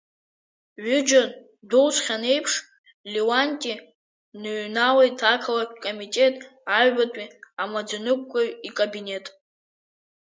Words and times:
Ҩыџьа 0.85 1.21
дәылҵхьан 1.69 2.23
еиԥш, 2.31 2.53
Леиуанти 3.11 3.73
дныҩналеит 4.31 5.19
ақалақьтә 5.33 5.79
комитет 5.83 6.35
аҩбатәи 6.75 7.27
амаӡаныҟәгаҩ 7.61 8.49
икабинет. 8.67 9.25